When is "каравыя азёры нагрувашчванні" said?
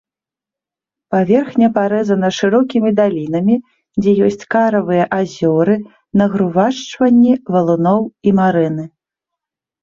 4.55-7.33